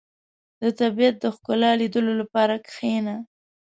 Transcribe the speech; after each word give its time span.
•د 0.61 0.63
طبیعت 0.79 1.15
د 1.19 1.25
ښکلا 1.35 1.71
لیدلو 1.81 2.13
لپاره 2.21 2.55
کښېنه. 2.67 3.15